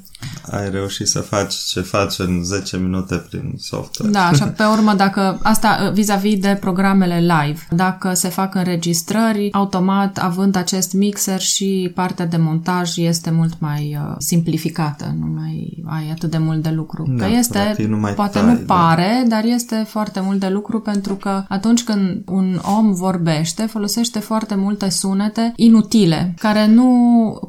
ai 0.52 0.70
reușit 0.70 1.08
să 1.08 1.20
faci 1.20 1.54
ce 1.54 1.82
faci 1.82 2.20
în 2.20 2.44
10 2.44 2.78
minute 2.78 3.16
prin 3.16 3.54
software. 3.58 4.12
Da, 4.12 4.32
și 4.34 4.44
pe 4.58 4.64
urmă, 4.64 4.94
dacă 4.94 5.40
asta 5.42 5.80
uh, 5.86 5.92
vis-a-vis 5.92 6.40
de 6.40 6.58
programele 6.60 7.20
live, 7.20 7.68
dacă 7.70 8.14
se 8.14 8.28
fac 8.28 8.56
înregistrări, 8.56 9.50
automat, 9.52 10.18
având 10.18 10.56
acest 10.56 10.94
mixer 10.94 11.40
și 11.40 11.92
partea 11.96 12.26
de 12.26 12.38
montaj 12.38 12.98
este 12.98 13.32
mult 13.32 13.41
mai 13.60 13.98
uh, 14.00 14.16
simplificată, 14.18 15.16
nu 15.20 15.28
mai 15.36 15.84
ai 15.86 16.10
atât 16.12 16.32
de 16.32 16.38
mult 16.38 16.64
de 16.64 16.70
lucru. 16.70 17.06
Da, 17.08 17.26
că 17.26 17.32
este, 17.32 17.86
nu 17.88 17.98
mai 17.98 18.14
poate 18.14 18.40
tai, 18.40 18.48
nu 18.48 18.54
da. 18.54 18.74
pare, 18.74 19.26
da. 19.28 19.36
dar 19.36 19.44
este 19.46 19.86
foarte 19.88 20.20
mult 20.24 20.40
de 20.40 20.48
lucru 20.48 20.80
pentru 20.80 21.16
că 21.16 21.44
atunci 21.48 21.84
când 21.84 22.22
un 22.26 22.60
om 22.78 22.94
vorbește, 22.94 23.64
folosește 23.66 24.20
foarte 24.20 24.56
multe 24.56 24.90
sunete 24.90 25.54
inutile, 25.56 26.34
care 26.40 26.68
nu 26.68 26.90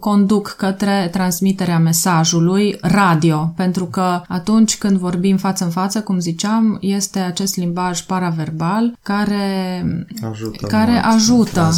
conduc 0.01 0.55
către 0.59 1.09
transmiterea 1.13 1.79
mesajului 1.79 2.41
lui 2.43 2.77
radio, 2.81 3.53
pentru 3.57 3.85
că 3.85 4.23
atunci 4.29 4.79
când 4.79 4.97
vorbim 4.97 5.37
față 5.37 5.65
în 5.65 5.71
față, 5.71 6.01
cum 6.01 6.19
ziceam, 6.19 6.79
este 6.81 7.19
acest 7.19 7.57
limbaj 7.57 8.01
paraverbal 8.01 8.99
care 9.03 9.85
ajută. 10.31 10.67
Care 10.67 11.03
ajută. 11.05 11.71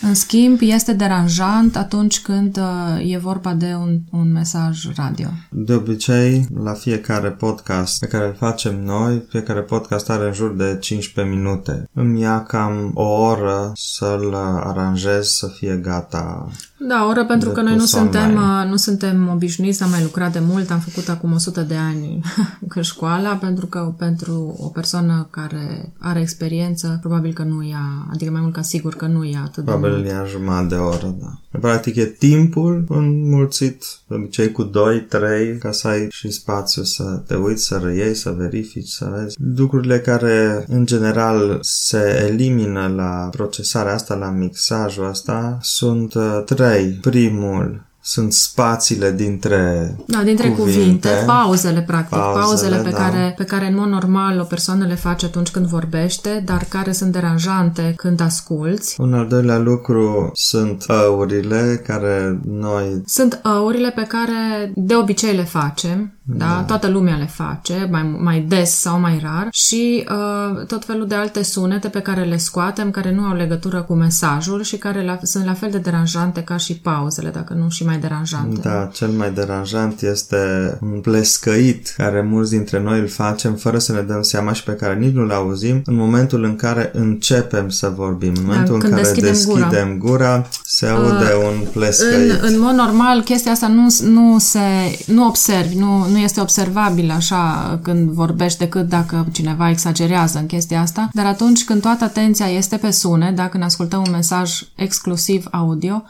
În 0.00 0.14
schimb, 0.14 0.58
este 0.60 0.92
deranjant 0.92 1.76
atunci 1.76 2.20
când 2.20 2.58
uh, 2.58 3.12
e 3.12 3.18
vorba 3.18 3.39
de 3.48 3.74
un, 3.74 4.00
un 4.10 4.32
mesaj 4.32 4.86
radio. 4.96 5.28
De 5.50 5.74
obicei, 5.74 6.46
la 6.62 6.72
fiecare 6.72 7.28
podcast 7.28 7.98
pe 7.98 8.06
care 8.06 8.26
îl 8.26 8.34
facem 8.34 8.84
noi, 8.84 9.22
fiecare 9.28 9.60
podcast 9.60 10.10
are 10.10 10.26
în 10.26 10.32
jur 10.32 10.54
de 10.54 10.76
15 10.80 11.34
minute. 11.34 11.88
Îmi 11.92 12.20
ia 12.20 12.42
cam 12.42 12.90
o 12.94 13.04
oră 13.04 13.72
să-l 13.74 14.34
aranjez 14.34 15.26
să 15.26 15.46
fie 15.46 15.76
gata 15.76 16.48
da, 16.88 17.06
oră 17.08 17.24
pentru 17.24 17.50
că 17.50 17.60
noi 17.60 17.74
nu 17.74 17.84
suntem, 17.84 18.34
uh, 18.34 18.68
nu 18.68 18.76
suntem 18.76 19.30
obișnuiți, 19.32 19.82
am 19.82 19.90
mai 19.90 20.02
lucrat 20.02 20.32
de 20.32 20.38
mult, 20.46 20.70
am 20.70 20.78
făcut 20.78 21.08
acum 21.08 21.32
100 21.32 21.60
de 21.60 21.74
ani 21.74 22.20
că 22.72 22.80
școala, 22.80 23.34
pentru 23.34 23.66
că 23.66 23.94
pentru 23.98 24.56
o 24.58 24.66
persoană 24.66 25.28
care 25.30 25.92
are 25.98 26.20
experiență, 26.20 26.98
probabil 27.00 27.32
că 27.32 27.42
nu 27.42 27.62
ia, 27.62 28.08
adică 28.12 28.30
mai 28.30 28.40
mult 28.40 28.54
ca 28.54 28.62
sigur 28.62 28.94
că 28.94 29.06
nu 29.06 29.24
ia 29.24 29.40
atât 29.44 29.64
probabil 29.64 29.90
de 29.90 29.96
mult. 29.96 30.06
Probabil 30.06 30.28
ia 30.28 30.38
jumătate 30.38 30.74
de 30.74 30.74
oră, 30.74 31.16
da. 31.20 31.58
Practic 31.60 31.96
e 31.96 32.04
timpul 32.04 32.84
înmulțit, 33.22 33.84
de 34.06 34.14
obicei 34.14 34.52
cu 34.52 34.70
2-3, 34.70 35.58
ca 35.58 35.72
să 35.72 35.88
ai 35.88 36.06
și 36.10 36.30
spațiu 36.30 36.82
să 36.82 37.22
te 37.26 37.34
uiți, 37.34 37.64
să 37.64 37.80
reiei, 37.84 38.14
să 38.14 38.30
verifici, 38.30 38.88
să 38.88 39.12
vezi. 39.16 39.36
Lucrurile 39.56 40.00
care, 40.00 40.64
în 40.68 40.86
general, 40.86 41.58
se 41.60 42.26
elimină 42.28 42.92
la 42.96 43.28
procesarea 43.30 43.94
asta, 43.94 44.14
la 44.14 44.30
mixajul 44.30 45.04
asta, 45.04 45.58
sunt 45.60 46.14
uh, 46.14 46.42
trei. 46.44 46.98
Primul 47.00 47.88
sunt 48.02 48.32
spațiile 48.32 49.12
dintre 49.12 49.94
Da, 50.06 50.22
dintre 50.22 50.48
cuvinte, 50.48 50.80
cuvinte 50.80 51.08
pauzele, 51.26 51.82
practic, 51.82 52.18
pauzele, 52.18 52.42
Pauzele, 52.44 52.76
pe, 52.76 52.90
da. 52.90 52.96
care, 52.96 53.34
pe 53.36 53.44
care 53.44 53.66
în 53.66 53.74
mod 53.74 53.88
normal 53.88 54.40
o 54.40 54.44
persoană 54.44 54.86
le 54.86 54.94
face 54.94 55.26
atunci 55.26 55.50
când 55.50 55.66
vorbește, 55.66 56.42
dar 56.44 56.64
care 56.68 56.92
sunt 56.92 57.12
deranjante 57.12 57.92
când 57.96 58.20
asculți. 58.20 59.00
Un 59.00 59.14
al 59.14 59.26
doilea 59.26 59.58
lucru 59.58 60.30
sunt 60.34 60.84
aurile 60.88 61.82
care 61.86 62.40
noi 62.44 63.02
Sunt 63.06 63.40
aurile 63.42 63.90
pe 63.90 64.02
care 64.02 64.72
de 64.74 64.94
obicei 64.96 65.34
le 65.34 65.44
facem, 65.44 66.12
da? 66.36 66.46
da. 66.46 66.64
Toată 66.66 66.88
lumea 66.88 67.16
le 67.16 67.26
face, 67.26 67.88
mai, 67.90 68.16
mai 68.18 68.40
des 68.40 68.70
sau 68.70 69.00
mai 69.00 69.20
rar 69.22 69.48
și 69.50 70.06
uh, 70.10 70.66
tot 70.66 70.84
felul 70.84 71.06
de 71.06 71.14
alte 71.14 71.42
sunete 71.42 71.88
pe 71.88 72.00
care 72.00 72.24
le 72.24 72.36
scoatem, 72.36 72.90
care 72.90 73.14
nu 73.14 73.22
au 73.22 73.34
legătură 73.34 73.82
cu 73.82 73.94
mesajul 73.94 74.62
și 74.62 74.76
care 74.76 75.04
la, 75.04 75.18
sunt 75.22 75.44
la 75.44 75.54
fel 75.54 75.70
de 75.70 75.78
deranjante 75.78 76.42
ca 76.42 76.56
și 76.56 76.78
pauzele, 76.78 77.28
dacă 77.28 77.54
nu 77.54 77.68
și 77.68 77.84
mai 77.84 77.98
deranjante. 77.98 78.60
Da, 78.62 78.90
cel 78.92 79.08
mai 79.08 79.30
deranjant 79.30 80.02
este 80.02 80.38
un 80.80 81.00
plescăit 81.00 81.94
care 81.96 82.22
mulți 82.22 82.50
dintre 82.50 82.80
noi 82.80 82.98
îl 82.98 83.08
facem 83.08 83.54
fără 83.54 83.78
să 83.78 83.92
ne 83.92 84.00
dăm 84.00 84.22
seama 84.22 84.52
și 84.52 84.62
pe 84.62 84.72
care 84.72 84.94
nici 84.94 85.14
nu-l 85.14 85.30
auzim 85.30 85.82
în 85.84 85.94
momentul 85.94 86.44
în 86.44 86.56
care 86.56 86.90
începem 86.94 87.68
să 87.68 87.92
vorbim. 87.96 88.32
În 88.36 88.44
momentul 88.44 88.74
în 88.74 88.80
când 88.80 88.92
care 88.92 89.02
deschidem 89.02 89.32
deschidem 89.32 89.98
gura, 89.98 90.10
gura 90.10 90.48
se 90.64 90.86
aude 90.86 91.34
un 91.48 91.66
plescăit. 91.72 92.30
În, 92.30 92.38
în 92.40 92.60
mod 92.60 92.74
normal, 92.74 93.22
chestia 93.22 93.52
asta 93.52 93.68
nu, 93.68 93.86
nu 94.04 94.38
se 94.38 94.60
nu 95.06 95.26
observi, 95.26 95.76
nu, 95.76 96.06
nu 96.10 96.18
este 96.22 96.40
observabil 96.40 97.10
așa 97.10 97.78
când 97.82 98.10
vorbești 98.10 98.58
decât 98.58 98.88
dacă 98.88 99.26
cineva 99.32 99.70
exagerează 99.70 100.38
în 100.38 100.46
chestia 100.46 100.80
asta, 100.80 101.08
dar 101.12 101.26
atunci 101.26 101.64
când 101.64 101.80
toată 101.80 102.04
atenția 102.04 102.46
este 102.46 102.76
pe 102.76 102.90
sunet, 102.90 103.36
dacă 103.36 103.58
ne 103.58 103.64
ascultăm 103.64 104.02
un 104.06 104.12
mesaj 104.12 104.62
exclusiv 104.74 105.46
audio, 105.50 106.02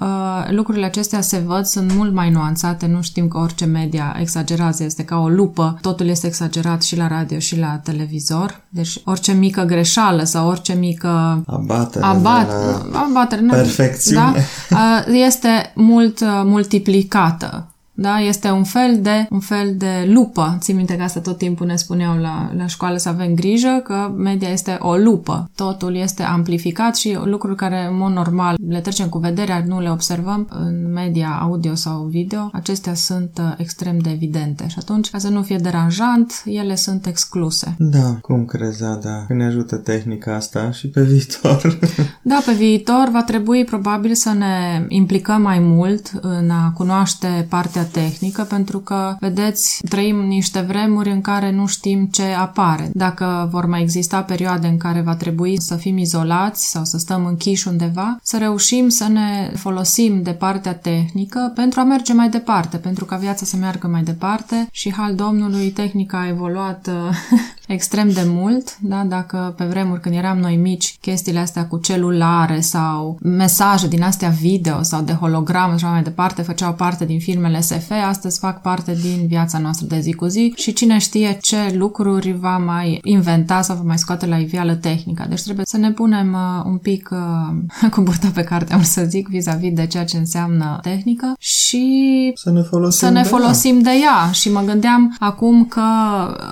Uh, 0.00 0.44
lucrurile 0.50 0.84
acestea 0.84 1.20
se 1.20 1.38
văd, 1.38 1.64
sunt 1.64 1.92
mult 1.92 2.12
mai 2.12 2.30
nuanțate, 2.30 2.86
nu 2.86 3.02
știm 3.02 3.28
că 3.28 3.38
orice 3.38 3.64
media 3.64 4.16
exagerează, 4.20 4.84
este 4.84 5.04
ca 5.04 5.16
o 5.16 5.28
lupă, 5.28 5.78
totul 5.80 6.06
este 6.06 6.26
exagerat 6.26 6.82
și 6.82 6.96
la 6.96 7.06
radio 7.06 7.38
și 7.38 7.58
la 7.58 7.80
televizor, 7.84 8.60
deci 8.68 9.00
orice 9.04 9.32
mică 9.32 9.62
greșeală 9.62 10.24
sau 10.24 10.48
orice 10.48 10.72
mică 10.72 11.42
Abatere, 11.46 12.04
abat, 12.04 12.46
de 12.46 12.88
la 12.92 13.06
abatere 13.10 13.40
nu, 13.40 13.52
perfecțiune. 13.52 14.46
Da, 14.68 14.76
uh, 14.76 15.20
este 15.26 15.72
mult 15.74 16.20
uh, 16.20 16.42
multiplicată. 16.44 17.73
Da? 17.94 18.18
Este 18.18 18.50
un 18.50 18.64
fel 18.64 18.98
de 19.02 19.26
un 19.30 19.40
fel 19.40 19.74
de 19.76 20.08
lupă. 20.12 20.56
Țin 20.60 20.76
minte 20.76 20.96
că 20.96 21.02
asta 21.02 21.20
tot 21.20 21.38
timpul 21.38 21.66
ne 21.66 21.76
spuneau 21.76 22.16
la, 22.16 22.50
la 22.56 22.66
școală 22.66 22.96
să 22.96 23.08
avem 23.08 23.34
grijă 23.34 23.80
că 23.84 24.12
media 24.16 24.48
este 24.48 24.76
o 24.80 24.96
lupă. 24.96 25.50
Totul 25.54 25.96
este 25.96 26.22
amplificat 26.22 26.96
și 26.96 27.18
lucruri 27.24 27.56
care 27.56 27.86
în 27.90 27.96
mod 27.96 28.12
normal 28.12 28.56
le 28.68 28.80
trecem 28.80 29.08
cu 29.08 29.18
vederea, 29.18 29.64
nu 29.66 29.80
le 29.80 29.90
observăm 29.90 30.48
în 30.50 30.92
media 30.92 31.38
audio 31.40 31.74
sau 31.74 32.02
video, 32.02 32.50
acestea 32.52 32.94
sunt 32.94 33.40
uh, 33.40 33.54
extrem 33.56 33.98
de 33.98 34.10
evidente 34.10 34.68
și 34.68 34.76
atunci, 34.78 35.10
ca 35.10 35.18
să 35.18 35.28
nu 35.28 35.42
fie 35.42 35.56
deranjant, 35.56 36.42
ele 36.44 36.74
sunt 36.74 37.06
excluse. 37.06 37.74
Da, 37.78 38.18
cum 38.20 38.44
crezi, 38.44 38.80
da, 38.80 39.24
că 39.26 39.34
ne 39.34 39.44
ajută 39.44 39.76
tehnica 39.76 40.34
asta 40.34 40.70
și 40.70 40.88
pe 40.88 41.02
viitor. 41.02 41.62
Da, 42.22 42.42
pe 42.46 42.52
viitor 42.52 43.08
va 43.12 43.22
trebui 43.22 43.64
probabil 43.64 44.14
să 44.14 44.32
ne 44.32 44.84
implicăm 44.88 45.42
mai 45.42 45.58
mult 45.58 46.10
în 46.20 46.50
a 46.50 46.72
cunoaște 46.74 47.46
partea 47.48 47.83
tehnică, 47.84 48.42
pentru 48.42 48.78
că, 48.78 49.16
vedeți, 49.20 49.80
trăim 49.88 50.16
niște 50.16 50.60
vremuri 50.60 51.10
în 51.10 51.20
care 51.20 51.50
nu 51.50 51.66
știm 51.66 52.06
ce 52.06 52.22
apare. 52.22 52.90
Dacă 52.94 53.48
vor 53.50 53.66
mai 53.66 53.80
exista 53.80 54.22
perioade 54.22 54.66
în 54.66 54.76
care 54.76 55.00
va 55.00 55.14
trebui 55.14 55.60
să 55.60 55.76
fim 55.76 55.96
izolați 55.96 56.70
sau 56.70 56.84
să 56.84 56.98
stăm 56.98 57.26
închiși 57.26 57.68
undeva, 57.68 58.18
să 58.22 58.38
reușim 58.38 58.88
să 58.88 59.08
ne 59.08 59.52
folosim 59.56 60.22
de 60.22 60.30
partea 60.30 60.74
tehnică 60.74 61.52
pentru 61.54 61.80
a 61.80 61.84
merge 61.84 62.12
mai 62.12 62.28
departe, 62.28 62.76
pentru 62.76 63.04
ca 63.04 63.16
viața 63.16 63.44
să 63.44 63.56
meargă 63.56 63.86
mai 63.86 64.02
departe 64.02 64.68
și, 64.70 64.92
hal 64.92 65.14
Domnului, 65.14 65.70
tehnica 65.70 66.18
a 66.18 66.28
evoluat 66.28 66.86
uh, 66.86 67.16
extrem 67.66 68.10
de 68.10 68.24
mult, 68.26 68.78
da? 68.80 69.02
dacă 69.04 69.54
pe 69.56 69.64
vremuri 69.64 70.00
când 70.00 70.14
eram 70.14 70.38
noi 70.38 70.56
mici, 70.56 70.96
chestiile 71.00 71.38
astea 71.38 71.66
cu 71.66 71.78
celulare 71.78 72.60
sau 72.60 73.18
mesaje 73.22 73.88
din 73.88 74.02
astea 74.02 74.28
video 74.28 74.82
sau 74.82 75.02
de 75.02 75.12
hologram 75.12 75.68
și 75.68 75.74
așa 75.74 75.92
mai 75.92 76.02
departe 76.02 76.42
făceau 76.42 76.72
parte 76.72 77.04
din 77.04 77.18
filmele 77.18 77.60
SF, 77.80 77.90
astăzi 78.08 78.38
fac 78.38 78.60
parte 78.60 78.96
din 79.02 79.26
viața 79.26 79.58
noastră 79.58 79.86
de 79.86 80.00
zi 80.00 80.12
cu 80.12 80.26
zi 80.26 80.52
și 80.56 80.72
cine 80.72 80.98
știe 80.98 81.38
ce 81.42 81.74
lucruri 81.74 82.32
va 82.32 82.58
mai 82.58 83.00
inventa 83.02 83.62
sau 83.62 83.76
va 83.76 83.82
mai 83.82 83.98
scoate 83.98 84.26
la 84.26 84.36
iveală 84.36 84.74
tehnica. 84.74 85.26
Deci 85.26 85.42
trebuie 85.42 85.64
să 85.64 85.76
ne 85.76 85.92
punem 85.92 86.32
uh, 86.32 86.64
un 86.64 86.76
pic 86.78 87.10
uh, 87.12 87.88
cu 87.94 88.00
burta 88.00 88.30
pe 88.34 88.42
carte, 88.42 88.72
am 88.72 88.82
să 88.82 89.04
zic, 89.04 89.28
vis-a-vis 89.28 89.72
de 89.72 89.86
ceea 89.86 90.04
ce 90.04 90.16
înseamnă 90.16 90.78
tehnică 90.82 91.34
și 91.38 92.32
să 92.34 92.50
ne 92.50 92.62
folosim, 92.62 93.08
să 93.08 93.12
ne 93.12 93.22
de, 93.22 93.28
folosim 93.28 93.82
de 93.82 93.90
ea. 94.02 94.30
Și 94.30 94.50
mă 94.50 94.60
gândeam 94.60 95.16
acum 95.18 95.64
că... 95.64 95.82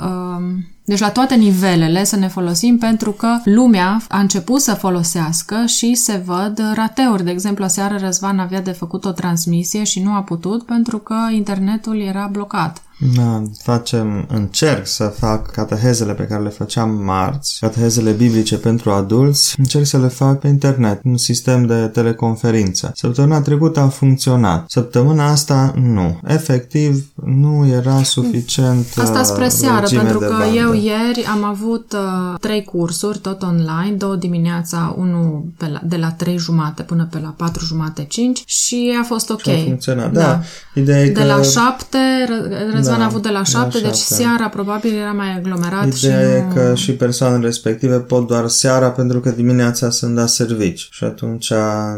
Uh, 0.04 0.70
deci 0.92 1.00
la 1.00 1.10
toate 1.10 1.34
nivelele 1.34 2.04
să 2.04 2.16
ne 2.16 2.28
folosim 2.28 2.78
pentru 2.78 3.10
că 3.12 3.38
lumea 3.44 4.00
a 4.08 4.18
început 4.18 4.60
să 4.60 4.74
folosească 4.74 5.64
și 5.66 5.94
se 5.94 6.22
văd 6.24 6.62
rateuri. 6.74 7.24
De 7.24 7.30
exemplu, 7.30 7.64
aseară 7.64 7.96
Răzvan 8.00 8.38
avea 8.38 8.62
de 8.62 8.70
făcut 8.70 9.04
o 9.04 9.12
transmisie 9.12 9.84
și 9.84 10.02
nu 10.02 10.12
a 10.12 10.22
putut 10.22 10.62
pentru 10.62 10.98
că 10.98 11.16
internetul 11.30 12.00
era 12.00 12.28
blocat. 12.32 12.82
Da, 13.16 13.42
facem, 13.62 14.26
încerc 14.28 14.86
să 14.86 15.04
fac 15.04 15.50
catehezele 15.50 16.12
pe 16.12 16.22
care 16.22 16.42
le 16.42 16.48
făceam 16.48 16.90
marți, 16.90 17.56
catehezele 17.60 18.10
biblice 18.10 18.56
pentru 18.56 18.90
adulți, 18.90 19.54
încerc 19.58 19.86
să 19.86 19.98
le 19.98 20.08
fac 20.08 20.38
pe 20.38 20.48
internet, 20.48 21.00
un 21.04 21.16
sistem 21.16 21.66
de 21.66 21.74
teleconferință. 21.74 22.92
Săptămâna 22.94 23.40
trecută 23.40 23.80
a 23.80 23.88
funcționat, 23.88 24.70
săptămâna 24.70 25.30
asta 25.30 25.74
nu. 25.76 26.18
Efectiv, 26.26 27.12
nu 27.24 27.66
era 27.66 28.02
suficient 28.02 28.86
Asta 28.96 29.22
spre 29.22 29.44
uh, 29.44 29.50
seară, 29.50 29.76
lungime 29.80 30.02
pentru 30.02 30.18
de 30.18 30.26
că 30.26 30.32
bandă. 30.38 30.56
eu 30.56 30.72
ieri 30.72 31.26
am 31.32 31.44
avut 31.44 31.92
uh, 31.92 32.38
trei 32.40 32.64
cursuri, 32.64 33.18
tot 33.18 33.42
online, 33.42 33.96
două 33.96 34.16
dimineața, 34.16 34.94
unul 34.98 35.44
pe 35.58 35.68
la, 35.68 35.80
de 35.84 35.96
la 35.96 36.10
trei 36.10 36.38
jumate 36.38 36.82
până 36.82 37.08
pe 37.10 37.18
la 37.22 37.34
patru 37.36 37.64
jumate, 37.64 38.04
cinci 38.08 38.42
și 38.46 38.96
a 39.00 39.04
fost 39.04 39.30
ok. 39.30 39.42
Și 39.42 39.50
a 39.50 39.64
funcționat, 39.64 40.12
da. 40.12 40.20
da. 40.20 40.40
Ideea 40.74 41.00
e 41.00 41.06
de 41.06 41.12
că... 41.12 41.24
la 41.24 41.42
șapte, 41.42 41.98
Ră- 42.24 42.74
Răzvan 42.74 42.91
Da, 42.96 43.02
a 43.02 43.06
avut 43.06 43.22
de 43.22 43.28
la 43.28 43.42
de 43.42 43.50
la 43.52 43.60
șapte, 43.60 43.78
deci 43.78 43.96
șapte. 43.96 44.14
seara 44.14 44.48
probabil 44.48 44.94
era 44.94 45.12
mai 45.12 45.36
aglomerat 45.36 45.92
și 45.92 46.04
Ideea 46.04 46.36
e 46.36 46.44
nu... 46.48 46.54
că 46.54 46.74
și 46.74 46.92
persoanele 46.92 47.46
respective 47.46 47.96
pot 47.96 48.26
doar 48.26 48.48
seara 48.48 48.90
pentru 48.90 49.20
că 49.20 49.30
dimineața 49.30 49.90
sunt 49.90 50.16
la 50.16 50.26
servici. 50.26 50.88
Și 50.90 51.04
atunci, 51.04 51.52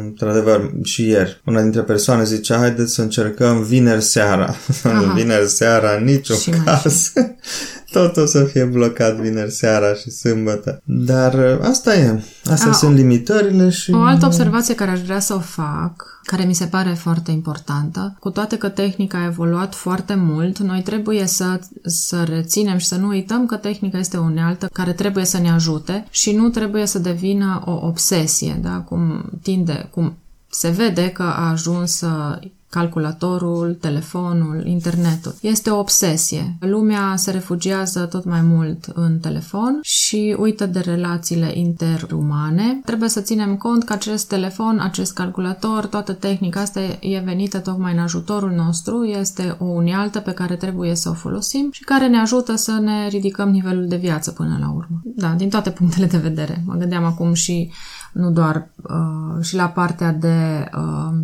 într-adevăr, 0.04 0.72
și 0.82 1.08
ieri, 1.08 1.40
una 1.44 1.62
dintre 1.62 1.80
persoane 1.80 2.24
zicea, 2.24 2.56
haideți 2.58 2.94
să 2.94 3.02
încercăm 3.02 3.62
vineri 3.62 4.02
seara. 4.02 4.54
Aha. 4.82 5.12
vineri 5.14 5.48
seara, 5.48 5.96
în 5.96 6.04
niciun 6.04 6.36
Și 6.36 6.50
mai 6.50 6.60
caz. 6.64 7.12
Tot 7.94 8.16
o 8.16 8.26
să 8.26 8.44
fie 8.44 8.64
blocat 8.64 9.14
vineri 9.16 9.50
seara 9.50 9.94
și 9.94 10.10
sâmbătă. 10.10 10.82
Dar 10.84 11.58
asta 11.62 11.96
e. 11.96 12.22
Astea 12.44 12.70
A, 12.70 12.74
sunt 12.74 12.94
limitările 12.94 13.70
și... 13.70 13.90
O 13.90 14.00
altă 14.00 14.26
observație 14.26 14.74
care 14.74 14.90
aș 14.90 15.00
vrea 15.00 15.20
să 15.20 15.34
o 15.34 15.38
fac, 15.38 16.20
care 16.24 16.44
mi 16.44 16.54
se 16.54 16.66
pare 16.66 16.90
foarte 16.90 17.30
importantă, 17.30 18.16
cu 18.20 18.30
toate 18.30 18.56
că 18.58 18.68
tehnica 18.68 19.18
a 19.18 19.24
evoluat 19.24 19.74
foarte 19.74 20.14
mult, 20.14 20.58
noi 20.58 20.82
trebuie 20.82 21.26
să, 21.26 21.60
să 21.84 22.22
reținem 22.28 22.76
și 22.76 22.86
să 22.86 22.96
nu 22.96 23.06
uităm 23.06 23.46
că 23.46 23.56
tehnica 23.56 23.98
este 23.98 24.16
o 24.16 24.22
unealtă 24.22 24.68
care 24.72 24.92
trebuie 24.92 25.24
să 25.24 25.38
ne 25.38 25.50
ajute 25.50 26.06
și 26.10 26.32
nu 26.32 26.48
trebuie 26.48 26.86
să 26.86 26.98
devină 26.98 27.62
o 27.64 27.86
obsesie, 27.86 28.58
da? 28.62 28.76
cum 28.76 29.30
tinde, 29.42 29.88
cum 29.90 30.16
se 30.50 30.68
vede 30.68 31.08
că 31.08 31.22
a 31.22 31.50
ajuns 31.50 31.96
să 31.96 32.40
calculatorul, 32.74 33.76
telefonul, 33.80 34.62
internetul. 34.66 35.34
Este 35.40 35.70
o 35.70 35.78
obsesie. 35.78 36.56
Lumea 36.60 37.16
se 37.16 37.30
refugiază 37.30 38.04
tot 38.04 38.24
mai 38.24 38.40
mult 38.40 38.84
în 38.94 39.18
telefon 39.18 39.78
și 39.82 40.36
uită 40.38 40.66
de 40.66 40.78
relațiile 40.78 41.50
interumane. 41.54 42.80
Trebuie 42.84 43.08
să 43.08 43.20
ținem 43.20 43.56
cont 43.56 43.84
că 43.84 43.92
acest 43.92 44.28
telefon, 44.28 44.78
acest 44.78 45.12
calculator, 45.12 45.86
toată 45.86 46.12
tehnica 46.12 46.60
asta 46.60 46.80
e 47.00 47.22
venită 47.24 47.58
tocmai 47.58 47.92
în 47.92 47.98
ajutorul 47.98 48.50
nostru, 48.50 49.04
este 49.04 49.56
o 49.58 49.64
unealtă 49.64 50.18
pe 50.18 50.32
care 50.32 50.56
trebuie 50.56 50.94
să 50.94 51.08
o 51.08 51.12
folosim 51.14 51.68
și 51.72 51.82
care 51.82 52.08
ne 52.08 52.18
ajută 52.18 52.54
să 52.54 52.72
ne 52.80 53.08
ridicăm 53.08 53.48
nivelul 53.48 53.86
de 53.86 53.96
viață 53.96 54.30
până 54.30 54.56
la 54.60 54.70
urmă. 54.70 55.00
Da, 55.04 55.28
din 55.28 55.48
toate 55.48 55.70
punctele 55.70 56.06
de 56.06 56.18
vedere. 56.18 56.62
Mă 56.66 56.74
gândeam 56.74 57.04
acum 57.04 57.32
și 57.32 57.72
nu 58.12 58.30
doar 58.30 58.68
uh, 58.82 59.44
și 59.44 59.54
la 59.54 59.66
partea 59.66 60.12
de 60.12 60.68
uh, 60.76 61.14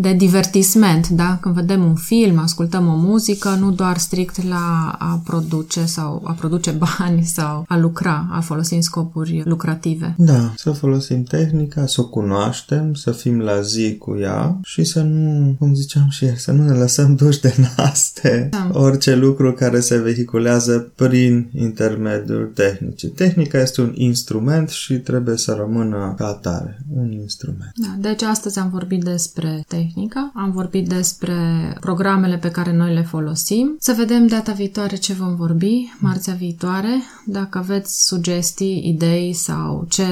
de 0.00 0.12
divertisment, 0.12 1.08
da? 1.08 1.38
Când 1.40 1.54
vedem 1.54 1.84
un 1.84 1.94
film, 1.94 2.38
ascultăm 2.38 2.88
o 2.88 2.96
muzică, 2.96 3.48
nu 3.48 3.70
doar 3.70 3.98
strict 3.98 4.48
la 4.48 4.96
a 4.98 5.20
produce 5.24 5.84
sau 5.84 6.22
a 6.24 6.32
produce 6.32 6.70
bani 6.98 7.24
sau 7.24 7.64
a 7.68 7.78
lucra, 7.78 8.28
a 8.30 8.40
folosi 8.40 8.74
în 8.74 8.82
scopuri 8.82 9.42
lucrative. 9.44 10.14
Da, 10.18 10.52
să 10.56 10.70
folosim 10.70 11.22
tehnica, 11.22 11.86
să 11.86 12.00
o 12.00 12.08
cunoaștem, 12.08 12.94
să 12.94 13.10
fim 13.10 13.38
la 13.38 13.60
zi 13.60 13.96
cu 13.96 14.16
ea 14.20 14.58
și 14.62 14.84
să 14.84 15.02
nu, 15.02 15.54
cum 15.58 15.74
ziceam 15.74 16.08
și 16.08 16.24
ieri, 16.24 16.38
să 16.38 16.52
nu 16.52 16.64
ne 16.64 16.72
lăsăm 16.72 17.14
duși 17.14 17.40
de 17.40 17.54
naste 17.76 18.48
Da. 18.50 18.70
orice 18.72 19.14
lucru 19.14 19.52
care 19.52 19.80
se 19.80 19.98
vehiculează 19.98 20.92
prin 20.94 21.50
intermediul 21.54 22.50
tehnicii. 22.54 23.08
Tehnica 23.08 23.60
este 23.60 23.80
un 23.80 23.92
instrument 23.94 24.68
și 24.68 24.94
trebuie 24.94 25.36
să 25.36 25.54
rămână 25.58 26.14
ca 26.16 26.26
atare, 26.26 26.78
un 26.96 27.12
instrument. 27.12 27.72
Da, 27.74 28.08
deci 28.08 28.22
astăzi 28.22 28.58
am 28.58 28.70
vorbit 28.70 29.02
despre 29.04 29.64
tehnică 29.68 29.88
tehnică. 29.94 30.30
Am 30.34 30.50
vorbit 30.50 30.88
despre 30.88 31.36
programele 31.80 32.36
pe 32.36 32.50
care 32.50 32.72
noi 32.72 32.94
le 32.94 33.02
folosim. 33.02 33.76
Să 33.78 33.94
vedem 33.96 34.26
data 34.26 34.52
viitoare 34.52 34.96
ce 34.96 35.12
vom 35.12 35.34
vorbi, 35.34 35.92
marțea 35.98 36.34
viitoare. 36.34 37.02
Dacă 37.26 37.58
aveți 37.58 38.06
sugestii, 38.06 38.88
idei 38.88 39.32
sau 39.32 39.86
ce 39.88 40.06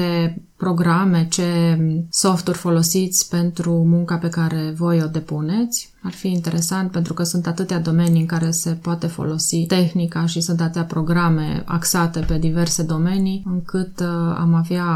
programe, 0.57 1.27
ce 1.29 1.77
softuri 2.09 2.57
folosiți 2.57 3.29
pentru 3.29 3.71
munca 3.71 4.15
pe 4.15 4.29
care 4.29 4.73
voi 4.77 5.01
o 5.03 5.07
depuneți. 5.07 5.88
Ar 6.01 6.11
fi 6.11 6.27
interesant 6.27 6.91
pentru 6.91 7.13
că 7.13 7.23
sunt 7.23 7.47
atâtea 7.47 7.79
domenii 7.79 8.21
în 8.21 8.25
care 8.25 8.51
se 8.51 8.69
poate 8.69 9.07
folosi 9.07 9.65
tehnica 9.65 10.25
și 10.25 10.41
sunt 10.41 10.61
atâtea 10.61 10.83
programe 10.83 11.63
axate 11.65 12.19
pe 12.27 12.37
diverse 12.37 12.83
domenii 12.83 13.43
încât 13.45 13.99
uh, 13.99 14.07
am 14.37 14.53
avea 14.53 14.87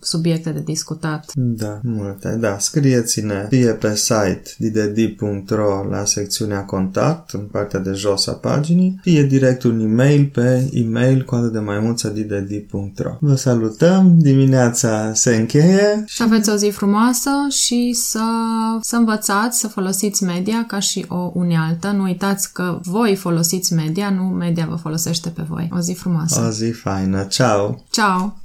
subiecte 0.00 0.50
de 0.50 0.60
discutat. 0.60 1.32
Da, 1.34 1.80
multe. 1.82 2.36
Da, 2.40 2.58
scrieți-ne 2.58 3.46
fie 3.48 3.70
pe 3.70 3.94
site 3.94 4.42
dddi.ro 4.58 5.86
la 5.90 6.04
secțiunea 6.04 6.64
contact 6.64 7.30
în 7.30 7.48
partea 7.52 7.80
de 7.80 7.92
jos 7.92 8.26
a 8.26 8.32
paginii, 8.32 8.98
fie 9.02 9.22
direct 9.22 9.62
un 9.62 9.80
e-mail 9.80 10.30
pe 10.32 10.70
e-mail 10.72 11.24
cu 11.24 11.36
de 11.36 11.58
maimuță 11.58 12.08
dddi.ro. 12.08 13.16
Vă 13.20 13.34
salutăm, 13.34 14.18
dimineața 14.18 15.12
se 15.14 15.36
încheie. 15.36 16.04
Și 16.06 16.22
aveți 16.22 16.50
o 16.50 16.54
zi 16.54 16.68
frumoasă 16.70 17.30
și 17.48 17.92
să, 17.92 18.24
să 18.80 18.96
învățați 18.96 19.58
să 19.58 19.68
folosiți 19.68 20.24
media 20.44 20.64
ca 20.66 20.78
și 20.78 21.04
o 21.08 21.30
unealtă. 21.34 21.90
Nu 21.90 22.02
uitați 22.02 22.52
că 22.52 22.78
voi 22.82 23.16
folosiți 23.16 23.72
media, 23.72 24.10
nu 24.10 24.22
media 24.22 24.66
vă 24.68 24.74
folosește 24.74 25.28
pe 25.28 25.42
voi. 25.48 25.68
O 25.72 25.78
zi 25.78 25.92
frumoasă! 25.92 26.44
O 26.46 26.50
zi 26.50 26.70
faină! 26.70 27.22
Ciao! 27.22 27.82
Ciao! 27.90 28.36